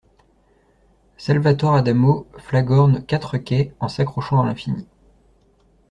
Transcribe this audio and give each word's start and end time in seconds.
Salvatore 1.17 1.75
Adamo 1.75 2.25
flagorne 2.39 3.05
quatre 3.05 3.37
quais 3.37 3.71
en 3.79 3.87
s'accrochant 3.87 4.41
à 4.41 4.45
l'infini. 4.47 4.87